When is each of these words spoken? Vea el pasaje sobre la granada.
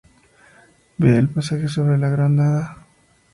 Vea 0.97 1.19
el 1.19 1.29
pasaje 1.29 1.67
sobre 1.67 1.95
la 1.99 2.09
granada. 2.09 2.87